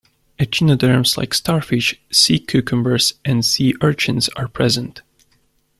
[0.39, 5.03] Echinoderms like starfish, sea cucumbers and sea urchins are present.